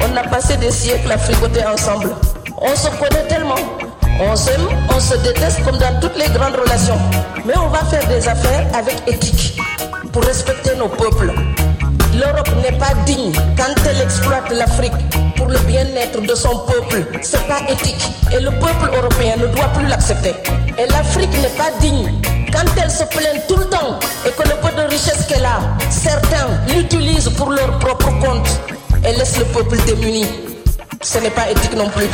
On 0.02 0.16
a 0.18 0.24
passé 0.24 0.56
des 0.58 0.72
siècles 0.72 1.12
à 1.12 1.18
fricoter 1.18 1.66
ensemble. 1.66 2.12
On 2.58 2.76
se 2.76 2.88
connaît 2.98 3.28
tellement. 3.28 3.56
On 4.22 4.36
s'aime, 4.36 4.68
on 4.94 5.00
se 5.00 5.16
déteste 5.18 5.64
comme 5.64 5.78
dans 5.78 5.98
toutes 6.02 6.18
les 6.18 6.28
grandes 6.34 6.56
relations. 6.56 6.98
Mais 7.46 7.58
on 7.58 7.70
va 7.70 7.80
faire 7.86 8.06
des 8.10 8.28
affaires 8.28 8.68
avec 8.74 9.02
éthique 9.08 9.58
pour 10.12 10.24
respecter 10.24 10.76
nos 10.76 10.90
peuples. 10.90 11.32
L'Europe 12.14 12.50
n'est 12.62 12.78
pas 12.78 12.94
digne 13.06 13.32
quand 13.56 13.74
elle 13.90 14.02
exploite 14.02 14.52
l'Afrique 14.52 14.92
pour 15.38 15.48
le 15.48 15.58
bien-être 15.60 16.22
de 16.22 16.36
son 16.36 16.66
peuple. 16.66 17.06
C'est 17.22 17.48
pas 17.48 17.62
éthique. 17.70 18.12
Et 18.34 18.42
le 18.42 18.52
peuple 18.52 18.92
européen 18.94 19.38
ne 19.38 19.48
doit 19.48 19.70
plus 19.70 19.88
l'accepter. 19.88 20.34
Et 20.78 20.86
l'Afrique 20.88 21.32
n'est 21.42 21.56
pas 21.58 21.72
digne 21.80 22.12
quand 22.52 22.68
elle 22.84 22.92
se 22.92 23.06
plaint 23.06 23.48
tout 23.48 23.56
le 23.56 23.70
temps 23.70 24.00
et 24.26 24.32
que 24.32 24.50
le 24.50 24.56
peu 24.56 24.76
de 24.76 24.90
richesse 24.90 25.28
qu'elle 25.30 25.46
a, 25.46 25.62
certains 25.90 26.50
l'utilisent 26.68 27.30
pour 27.30 27.52
leur 27.52 27.80
propre 27.80 28.10
compte 28.20 28.50
et 29.06 29.14
laissent 29.18 29.40
le 29.40 29.46
peuple 29.46 29.78
démuni. 29.86 30.26
Ce 31.02 31.20
n'est 31.20 31.30
pas 31.30 31.50
éthique 31.50 31.78
non 31.78 31.88
plus. 31.90 32.10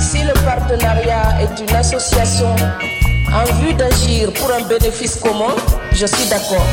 Si 0.00 0.22
le 0.22 0.32
partenariat 0.44 1.40
est 1.42 1.60
une 1.60 1.76
association 1.76 2.56
en 3.32 3.44
vue 3.60 3.74
d'agir 3.74 4.32
pour 4.32 4.50
un 4.50 4.62
bénéfice 4.62 5.16
commun, 5.16 5.54
je 5.92 6.06
suis 6.06 6.26
d'accord. 6.28 6.64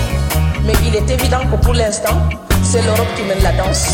Mais 0.64 0.74
il 0.86 0.96
est 0.96 1.10
évident 1.12 1.42
que 1.52 1.58
pour 1.58 1.74
l'instant, 1.74 2.18
c'est 2.64 2.82
l'Europe 2.82 3.08
qui 3.18 3.24
mène 3.24 3.44
la 3.44 3.52
danse. 3.52 3.90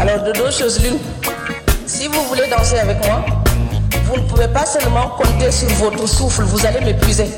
Alors 0.00 0.24
de 0.24 0.32
deux 0.32 0.50
choses 0.50 0.82
l'une, 0.82 0.98
si 1.86 2.08
vous 2.08 2.22
voulez 2.24 2.48
danser 2.50 2.78
avec 2.80 3.06
moi, 3.06 3.24
vous 4.04 4.16
ne 4.16 4.26
pouvez 4.26 4.48
pas 4.48 4.66
seulement 4.66 5.10
compter 5.10 5.52
sur 5.52 5.68
votre 5.68 6.08
souffle, 6.08 6.42
vous 6.42 6.66
allez 6.66 6.80
m'épuiser. 6.80 7.30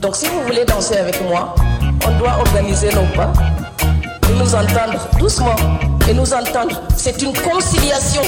Donc 0.00 0.14
si 0.14 0.26
vous 0.28 0.42
voulez 0.42 0.64
danser 0.64 0.96
avec 0.98 1.20
moi, 1.28 1.54
on 2.06 2.18
doit 2.18 2.38
organiser 2.38 2.92
nos 2.92 3.06
pas 3.16 3.32
nous 4.36 4.54
entendre 4.54 5.08
doucement 5.18 5.56
et 6.08 6.14
nous 6.14 6.32
entendre. 6.32 6.80
C'est 6.96 7.20
une 7.22 7.32
conciliation. 7.32 8.22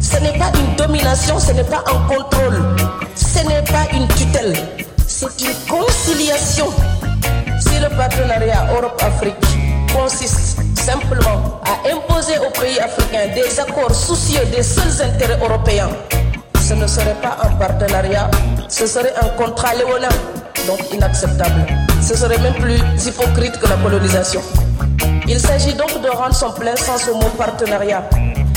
Ce 0.00 0.18
n'est 0.18 0.38
pas 0.38 0.52
une 0.54 0.76
domination, 0.76 1.38
ce 1.38 1.52
n'est 1.52 1.64
pas 1.64 1.82
un 1.92 2.08
contrôle, 2.08 2.62
ce 3.14 3.40
n'est 3.46 3.62
pas 3.62 3.86
une 3.92 4.06
tutelle, 4.08 4.54
c'est 5.06 5.40
une 5.40 5.54
conciliation. 5.68 6.66
Si 7.60 7.78
le 7.80 7.88
partenariat 7.96 8.66
Europe-Afrique 8.76 9.34
consiste 9.94 10.58
simplement 10.76 11.60
à 11.64 11.88
imposer 11.90 12.38
aux 12.38 12.50
pays 12.60 12.78
africains 12.78 13.34
des 13.34 13.58
accords 13.58 13.94
soucieux 13.94 14.44
des 14.54 14.62
seuls 14.62 15.06
intérêts 15.06 15.38
européens, 15.42 15.88
ce 16.60 16.74
ne 16.74 16.86
serait 16.86 17.16
pas 17.22 17.38
un 17.42 17.50
partenariat, 17.56 18.30
ce 18.68 18.86
serait 18.86 19.14
un 19.20 19.28
contrat 19.28 19.74
léonin, 19.74 20.08
donc 20.66 20.80
inacceptable. 20.92 21.66
Ce 22.02 22.14
serait 22.16 22.38
même 22.38 22.54
plus 22.54 22.78
hypocrite 23.06 23.58
que 23.58 23.66
la 23.66 23.76
colonisation. 23.76 24.42
Il 25.26 25.40
s'agit 25.40 25.74
donc 25.74 26.00
de 26.02 26.08
rendre 26.08 26.34
son 26.34 26.52
plein 26.52 26.76
sens 26.76 27.08
au 27.08 27.14
mot 27.16 27.30
partenariat. 27.36 28.08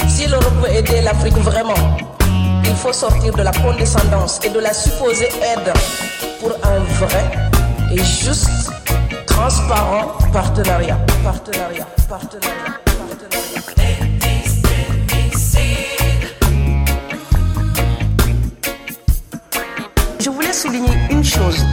Si 0.08 0.28
l'Europe 0.28 0.54
veut 0.62 0.72
aider 0.72 1.02
l'Afrique 1.02 1.38
vraiment, 1.38 1.98
il 2.64 2.76
faut 2.76 2.94
sortir 2.94 3.34
de 3.34 3.42
la 3.42 3.52
condescendance 3.52 4.40
et 4.44 4.50
de 4.50 4.60
la 4.60 4.74
supposée 4.74 5.30
aide 5.42 5.74
pour 6.40 6.52
un 6.64 6.80
vrai 7.00 7.26
et 7.92 8.04
juste, 8.04 8.50
transparent 9.26 10.18
partenariat. 10.34 10.98
Partenariat, 11.24 11.88
partenariat, 12.10 12.80
partenariat. 13.00 13.68
Je 20.20 20.30
voulais 20.30 20.54
souligner 20.54 20.98
une 21.10 21.24
chose. 21.24 21.64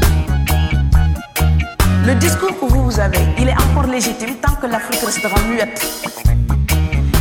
Le 2.06 2.14
discours 2.16 2.50
que 2.60 2.66
vous, 2.66 3.00
avez, 3.00 3.18
il 3.38 3.48
est 3.48 3.56
encore 3.56 3.86
légitime 3.90 4.34
tant 4.36 4.54
que 4.56 4.66
l'Afrique 4.66 5.00
restera 5.00 5.40
muette. 5.48 5.82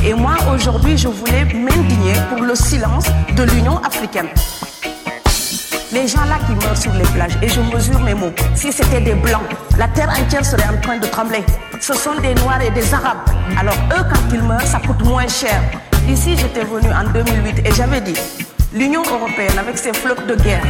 Et 0.06 0.14
moi, 0.14 0.34
aujourd'hui, 0.54 0.98
je 0.98 1.08
voulais 1.08 1.46
m'indigner 1.46 2.16
pour 2.30 2.44
le 2.44 2.54
silence 2.54 3.06
de 3.34 3.44
l'Union 3.44 3.78
africaine. 3.78 4.28
Les 5.94 6.06
gens 6.06 6.26
là 6.26 6.38
qui 6.46 6.52
meurent 6.66 6.78
sur 6.78 6.92
les 6.96 7.06
plages, 7.14 7.38
et 7.42 7.48
je 7.48 7.62
mesure 7.62 8.02
mes 8.02 8.14
mots, 8.14 8.34
si 8.56 8.74
c'était 8.74 9.00
des 9.00 9.14
blancs, 9.14 9.44
la 9.78 9.88
terre 9.88 10.10
entière 10.10 10.44
serait 10.44 10.68
en 10.68 10.82
train 10.82 10.98
de 10.98 11.08
trembler. 11.08 11.46
Ce 11.80 11.94
sont 11.94 12.16
des 12.16 12.36
noirs 12.36 12.62
et 12.62 12.72
des 12.72 12.94
arabes. 12.94 13.24
Alors 13.58 13.78
eux, 13.98 14.04
quand 14.14 14.34
ils 14.34 14.44
meurent, 14.44 14.68
ça 14.68 14.80
coûte 14.80 15.02
moins 15.06 15.30
cher. 15.30 15.62
Ici, 16.10 16.36
j'étais 16.36 16.66
venu 16.66 16.90
en 16.92 17.10
2008 17.10 17.66
et 17.66 17.72
j'avais 17.72 18.02
dit, 18.02 18.16
l'Union 18.74 19.04
européenne, 19.04 19.58
avec 19.58 19.78
ses 19.78 19.94
flottes 19.94 20.28
de 20.28 20.36
guerre, 20.36 20.66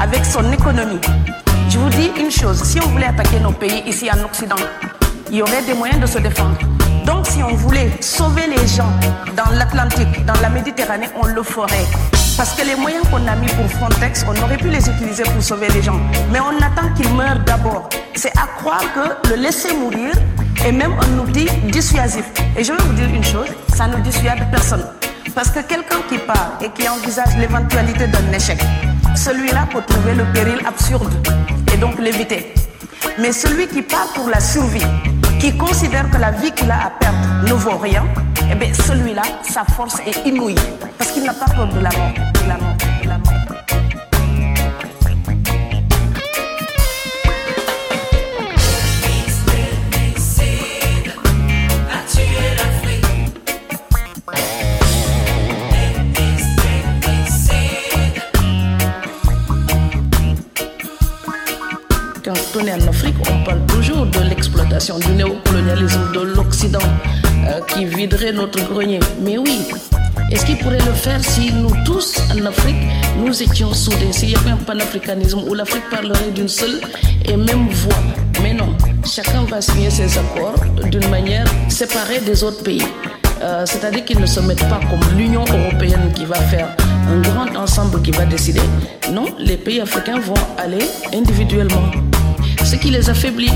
avec 0.00 0.24
son 0.24 0.52
économie, 0.52 1.00
je 1.76 1.80
vous 1.82 1.90
dis 1.90 2.10
une 2.18 2.30
chose, 2.30 2.62
si 2.64 2.80
on 2.80 2.88
voulait 2.88 3.08
attaquer 3.08 3.38
nos 3.38 3.52
pays 3.52 3.82
ici 3.86 4.08
en 4.10 4.24
Occident, 4.24 4.56
il 5.30 5.36
y 5.36 5.42
aurait 5.42 5.62
des 5.62 5.74
moyens 5.74 6.00
de 6.00 6.06
se 6.06 6.18
défendre. 6.18 6.56
Donc 7.04 7.26
si 7.26 7.42
on 7.42 7.54
voulait 7.54 7.90
sauver 8.00 8.46
les 8.46 8.66
gens 8.66 8.90
dans 9.36 9.50
l'Atlantique, 9.52 10.24
dans 10.24 10.40
la 10.40 10.48
Méditerranée, 10.48 11.08
on 11.22 11.26
le 11.26 11.42
ferait. 11.42 11.86
Parce 12.34 12.54
que 12.54 12.64
les 12.64 12.76
moyens 12.76 13.04
qu'on 13.10 13.26
a 13.26 13.36
mis 13.36 13.48
pour 13.48 13.68
Frontex, 13.72 14.24
on 14.26 14.42
aurait 14.42 14.56
pu 14.56 14.70
les 14.70 14.88
utiliser 14.88 15.24
pour 15.24 15.42
sauver 15.42 15.68
les 15.68 15.82
gens. 15.82 16.00
Mais 16.32 16.40
on 16.40 16.56
attend 16.64 16.94
qu'ils 16.96 17.12
meurent 17.12 17.40
d'abord. 17.44 17.90
C'est 18.14 18.32
à 18.38 18.46
croire 18.56 18.84
que 18.94 19.28
le 19.28 19.36
laisser 19.36 19.74
mourir 19.74 20.12
est 20.64 20.72
même 20.72 20.94
un 20.98 21.18
outil 21.18 21.46
dissuasif. 21.70 22.24
Et 22.56 22.64
je 22.64 22.72
vais 22.72 22.82
vous 22.82 22.94
dire 22.94 23.10
une 23.14 23.24
chose, 23.24 23.48
ça 23.74 23.86
ne 23.86 23.96
dissuade 23.96 24.50
personne. 24.50 24.86
Parce 25.34 25.50
que 25.50 25.60
quelqu'un 25.60 26.00
qui 26.08 26.16
part 26.16 26.52
et 26.62 26.70
qui 26.70 26.88
envisage 26.88 27.36
l'éventualité 27.38 28.06
d'un 28.06 28.32
échec, 28.32 28.58
celui-là 29.16 29.66
peut 29.72 29.82
trouver 29.86 30.14
le 30.14 30.24
péril 30.32 30.60
absurde 30.66 31.12
et 31.72 31.76
donc 31.78 31.98
l'éviter. 31.98 32.52
Mais 33.18 33.32
celui 33.32 33.66
qui 33.66 33.82
part 33.82 34.08
pour 34.14 34.28
la 34.28 34.40
survie, 34.40 34.86
qui 35.40 35.56
considère 35.56 36.10
que 36.10 36.18
la 36.18 36.30
vie 36.30 36.52
qu'il 36.52 36.70
a 36.70 36.86
à 36.86 36.90
perdre 36.90 37.42
ne 37.46 37.52
vaut 37.52 37.78
rien, 37.78 38.04
eh 38.50 38.54
bien 38.54 38.72
celui-là, 38.72 39.22
sa 39.42 39.64
force 39.64 39.98
est 40.06 40.28
inouïe. 40.28 40.56
Parce 40.98 41.10
qu'il 41.12 41.24
n'a 41.24 41.34
pas 41.34 41.46
peur 41.46 41.68
de 41.68 41.80
la 41.80 41.90
mort. 41.90 43.35
En 62.58 62.88
Afrique, 62.88 63.14
on 63.30 63.44
parle 63.44 63.66
toujours 63.66 64.06
de 64.06 64.18
l'exploitation, 64.30 64.98
du 64.98 65.08
néocolonialisme 65.08 66.10
de 66.14 66.20
l'Occident 66.20 66.78
euh, 67.44 67.60
qui 67.68 67.84
viderait 67.84 68.32
notre 68.32 68.64
grenier. 68.72 68.98
Mais 69.20 69.36
oui, 69.36 69.60
est-ce 70.30 70.46
qu'il 70.46 70.56
pourrait 70.56 70.78
le 70.78 70.94
faire 70.94 71.22
si 71.22 71.52
nous 71.52 71.70
tous 71.84 72.18
en 72.32 72.46
Afrique, 72.46 72.76
nous 73.18 73.42
étions 73.42 73.74
soudés, 73.74 74.10
s'il 74.10 74.30
y 74.30 74.36
avait 74.36 74.52
un 74.52 74.56
panafricanisme 74.56 75.40
où 75.46 75.52
l'Afrique 75.52 75.82
parlerait 75.90 76.30
d'une 76.34 76.48
seule 76.48 76.80
et 77.26 77.36
même 77.36 77.68
voix 77.68 77.98
Mais 78.42 78.54
non, 78.54 78.74
chacun 79.04 79.42
va 79.44 79.60
signer 79.60 79.90
ses 79.90 80.16
accords 80.16 80.54
d'une 80.90 81.10
manière 81.10 81.44
séparée 81.68 82.20
des 82.20 82.42
autres 82.42 82.62
pays. 82.62 82.86
Euh, 83.42 83.66
C'est-à-dire 83.66 84.06
qu'ils 84.06 84.20
ne 84.20 84.26
se 84.26 84.40
mettent 84.40 84.66
pas 84.70 84.80
comme 84.88 85.18
l'Union 85.18 85.44
européenne 85.44 86.10
qui 86.14 86.24
va 86.24 86.36
faire 86.36 86.74
un 87.10 87.20
grand 87.20 87.54
ensemble 87.54 88.00
qui 88.00 88.12
va 88.12 88.24
décider. 88.24 88.62
Non, 89.12 89.26
les 89.38 89.58
pays 89.58 89.82
africains 89.82 90.18
vont 90.20 90.34
aller 90.56 90.86
individuellement. 91.12 91.90
Ce 92.66 92.74
qui 92.74 92.90
les 92.90 93.08
affaiblit. 93.08 93.52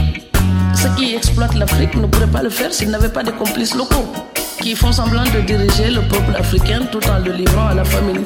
Ceux 0.75 0.89
qui 0.97 1.15
exploitent 1.17 1.57
l'Afrique 1.57 1.95
ne 1.97 2.07
pourraient 2.07 2.35
pas 2.39 2.43
le 2.43 2.49
faire 2.51 2.73
s'ils 2.73 2.91
n'avaient 2.91 3.09
pas 3.19 3.25
de 3.25 3.33
complices 3.33 3.75
locaux. 3.75 4.07
qui 4.63 4.75
font 4.77 4.93
semblant 4.93 5.25
de 5.25 5.41
diriger 5.41 5.91
le 5.91 6.03
peuple 6.03 6.37
africain 6.39 6.81
tout 6.93 7.01
en 7.09 7.19
le 7.19 7.33
livrant 7.33 7.69
à 7.69 7.75
la 7.75 7.85
famille. 7.85 8.21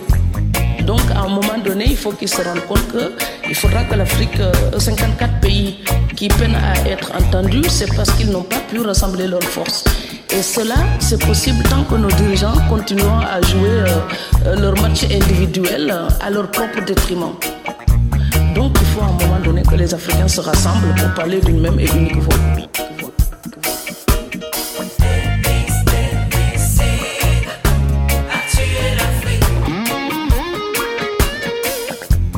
Donc, 0.85 1.01
à 1.15 1.21
un 1.21 1.29
moment 1.29 1.59
donné, 1.65 1.85
il 1.91 1.97
faut 1.97 2.11
qu'ils 2.11 2.29
se 2.29 2.43
rendent 2.43 2.67
compte 2.67 2.95
qu'il 3.45 3.55
faudra 3.55 3.85
que 3.85 3.95
l'Afrique, 3.95 4.41
euh, 4.41 4.53
54 4.79 5.41
pays 5.41 5.79
qui 6.17 6.27
peinent 6.29 6.57
à 6.57 6.89
être 6.89 7.13
entendus, 7.17 7.69
c'est 7.69 7.95
parce 7.95 8.11
qu'ils 8.13 8.31
n'ont 8.31 8.43
pas 8.43 8.61
pu 8.69 8.81
rassembler 8.81 9.29
leurs 9.29 9.45
forces. 9.45 9.85
Et 10.37 10.43
cela, 10.43 10.75
c'est 10.99 11.25
possible 11.25 11.63
tant 11.71 11.85
que 11.85 11.95
nos 11.95 12.09
dirigeants 12.09 12.55
continueront 12.69 13.21
à 13.21 13.41
jouer 13.41 13.69
euh, 13.69 13.87
euh, 14.47 14.57
leur 14.57 14.75
match 14.83 15.05
individuel 15.05 15.93
euh, 15.93 16.09
à 16.21 16.29
leur 16.31 16.51
propre 16.51 16.85
détriment. 16.85 17.35
À 19.05 19.07
un 19.07 19.13
moment 19.13 19.39
donné 19.45 19.63
que 19.63 19.75
les 19.75 19.93
Africains 19.93 20.27
se 20.29 20.41
rassemblent 20.41 20.95
pour 20.97 21.13
parler 21.13 21.39
d'une 21.41 21.61
même 21.61 21.79
et 21.79 21.87
unique 21.95 22.17
voix. 22.17 22.35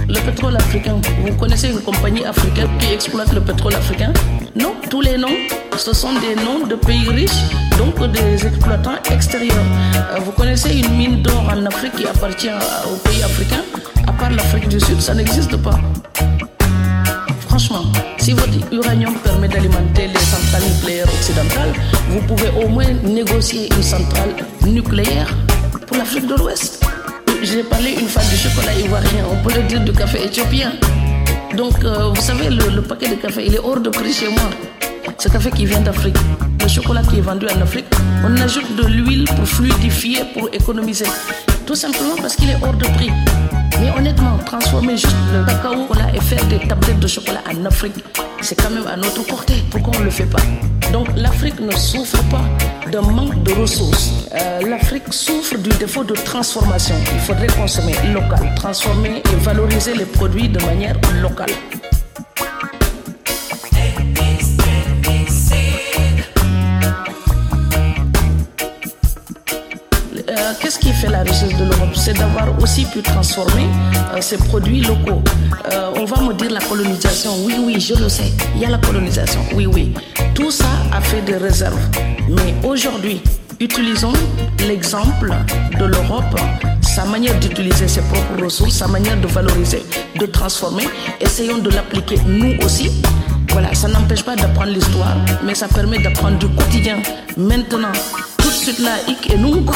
Le 0.09 0.21
pétrole 0.25 0.57
africain, 0.57 0.97
vous 1.25 1.35
connaissez 1.37 1.69
une 1.71 1.81
compagnie 1.81 2.25
africaine 2.25 2.69
qui 2.81 2.93
exploite 2.95 3.33
le 3.33 3.41
pétrole 3.43 3.75
africain? 3.75 4.13
Non, 4.57 4.75
tous 4.91 5.03
les 5.03 5.17
noms, 5.17 5.37
ce 5.77 5.95
sont 5.95 6.15
des 6.15 6.35
noms 6.35 6.67
de 6.67 6.75
pays 6.75 7.09
riches, 7.09 7.31
donc 7.79 7.95
des 8.11 8.45
exploitants 8.45 8.99
extérieurs. 9.13 9.55
Euh, 9.95 10.19
Vous 10.19 10.33
connaissez 10.33 10.77
une 10.77 10.97
mine 10.97 11.23
d'or 11.23 11.49
en 11.49 11.65
Afrique 11.67 11.93
qui 11.95 12.07
appartient 12.07 12.51
aux 12.51 12.97
pays 13.09 13.23
africains 13.23 13.63
À 14.09 14.13
part 14.13 14.31
l'Afrique 14.31 14.69
du 14.69 14.81
Sud, 14.81 15.01
ça 15.01 15.15
n'existe 15.15 15.57
pas. 15.59 15.79
Franchement, 17.57 17.91
si 18.19 18.33
votre 18.33 18.71
uranium 18.71 19.15
permet 19.25 19.49
d'alimenter 19.49 20.09
les 20.09 20.21
centrales 20.21 20.63
nucléaires 20.75 21.09
occidentales, 21.09 21.73
vous 22.11 22.21
pouvez 22.27 22.51
au 22.63 22.69
moins 22.69 22.93
négocier 23.03 23.71
une 23.75 23.83
centrale 23.83 24.37
nucléaire 24.67 25.35
pour 25.87 25.97
l'Afrique 25.97 26.27
de 26.27 26.35
l'Ouest. 26.35 26.85
J'ai 27.43 27.63
parlé 27.63 27.93
une 27.99 28.09
fois 28.09 28.21
du 28.25 28.37
chocolat 28.37 28.75
ivoirien, 28.75 29.25
on 29.33 29.43
peut 29.43 29.55
le 29.55 29.63
dire 29.63 29.81
du 29.81 29.93
café 29.93 30.27
éthiopien. 30.27 30.73
Donc, 31.57 31.83
euh, 31.83 32.11
vous 32.11 32.21
savez, 32.21 32.51
le, 32.51 32.83
paquet 32.83 33.09
de 33.09 33.15
café, 33.15 33.47
il 33.47 33.55
est 33.55 33.61
hors 33.61 33.81
de 33.81 33.89
prix 33.89 34.13
chez 34.13 34.29
moi. 34.29 34.51
Ce 35.17 35.31
café 35.31 35.51
qui 35.51 35.65
vient 35.65 35.81
d'Afrique, 35.81 36.19
le 36.61 36.69
chocolat 36.69 37.01
qui 37.09 37.21
est 37.21 37.23
vendu 37.23 37.47
en 37.47 37.63
Afrique, 37.63 37.87
on 38.23 38.37
ajoute 38.37 38.77
de 38.77 38.85
l'huile 38.87 39.25
pour 39.35 39.49
fluidifier, 39.49 40.25
pour 40.35 40.51
économiser. 40.53 41.07
Tout 41.65 41.75
simplement 41.75 42.17
parce 42.21 42.37
qu'il 42.37 42.51
est 42.51 42.59
hors 42.63 42.75
de 42.75 42.85
prix. 42.85 43.11
Mais 43.81 43.91
honnêtement, 43.97 44.39
transformer 44.45 44.95
le 44.95 45.45
cacao 45.47 45.87
et 46.15 46.21
faire 46.21 46.45
des 46.47 46.59
tablettes 46.67 47.01
de 47.01 47.07
chocolat 47.07 47.43
en 47.51 47.65
Afrique, 47.67 48.05
c'est 48.41 48.55
quand 48.55 48.71
même 48.71 48.87
à 48.87 48.97
notre 48.97 49.25
portée. 49.27 49.63
Pourquoi 49.71 49.93
on 49.97 50.01
ne 50.01 50.05
le 50.05 50.11
fait 50.11 50.27
pas? 50.27 50.43
Donc 50.93 51.09
l'Afrique 51.17 51.61
ne 51.61 51.73
souffre 51.73 52.23
pas 52.31 52.45
d'un 52.91 53.03
manque 53.03 53.43
de 53.43 53.53
ressources. 53.53 54.13
Euh, 54.35 54.61
L'Afrique 54.69 55.13
souffre 55.13 55.59
du 55.59 55.71
défaut 55.71 56.05
de 56.05 56.15
transformation. 56.15 56.95
Il 57.13 57.21
faudrait 57.21 57.49
consommer 57.49 57.95
local, 58.13 58.55
transformer 58.57 59.23
et 59.33 59.37
valoriser 59.45 59.95
les 59.95 60.07
produits 60.07 60.49
de 60.49 60.65
manière 60.65 60.97
locale. 61.21 61.51
Qu'est-ce 70.61 70.79
qui 70.79 70.93
fait 70.93 71.09
la 71.09 71.21
richesse 71.21 71.55
de 71.57 71.65
l'Europe? 71.65 71.95
C'est 71.95 72.15
d'avoir 72.15 72.49
aussi 72.61 72.85
pu 72.87 73.03
transformer 73.03 73.67
euh, 74.15 74.21
ses 74.21 74.39
produits 74.39 74.81
locaux. 74.83 75.23
Euh, 75.73 75.93
on 75.97 76.05
va 76.05 76.21
me 76.23 76.33
dire 76.35 76.51
la 76.51 76.61
colonisation. 76.61 77.33
Oui, 77.45 77.57
oui, 77.59 77.81
je 77.81 77.95
le 77.95 78.09
sais. 78.09 78.33
Il 78.55 78.63
y 78.63 78.65
a 78.65 78.71
la 78.71 78.79
colonisation. 78.79 79.41
Oui, 79.55 79.67
oui. 79.67 79.95
Tout 80.35 80.51
ça 80.51 80.65
a 80.93 81.01
fait 81.01 81.21
des 81.23 81.37
réserves. 81.37 81.79
Mais 82.29 82.55
aujourd'hui, 82.65 83.23
utilisons 83.61 84.13
l'exemple 84.67 85.33
de 85.79 85.85
l'Europe, 85.85 86.41
sa 86.83 87.05
manière 87.05 87.39
d'utiliser 87.39 87.89
ses 87.89 88.01
propres 88.03 88.43
ressources, 88.43 88.75
sa 88.77 88.89
manière 88.89 89.21
de 89.21 89.27
valoriser, 89.27 89.85
de 90.19 90.27
transformer. 90.27 90.85
Essayons 91.21 91.59
de 91.59 91.71
l'appliquer 91.71 92.19
nous 92.27 92.57
aussi. 92.65 92.91
Voilà, 93.51 93.73
ça 93.75 93.89
n'empêche 93.89 94.23
pas 94.23 94.37
d'apprendre 94.37 94.73
l'histoire, 94.73 95.17
mais 95.45 95.55
ça 95.55 95.69
permet 95.69 95.99
d'apprendre 95.99 96.39
du 96.39 96.49
quotidien. 96.49 96.97
Maintenant, 97.37 97.93
tout 98.39 98.49
de 98.49 98.55
suite 98.55 98.79
là, 98.81 98.93
hic 99.09 99.31
et 99.33 99.39
nunc, 99.39 99.71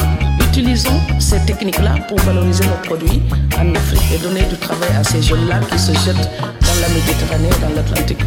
utilisons 0.50 1.00
ces 1.20 1.38
techniques-là 1.46 1.94
pour 2.08 2.18
valoriser 2.20 2.64
nos 2.64 2.88
produits 2.88 3.22
en 3.56 3.72
Afrique 3.72 4.02
et 4.12 4.18
donner 4.18 4.42
du 4.42 4.56
travail 4.56 4.88
à 4.98 5.04
ces 5.04 5.22
jeunes-là 5.22 5.60
qui 5.70 5.78
se 5.78 5.92
jettent 5.92 6.16
dans 6.16 6.80
la 6.80 6.88
Méditerranée 6.88 7.48
et 7.48 7.60
dans 7.60 7.74
l'Atlantique. 7.76 8.18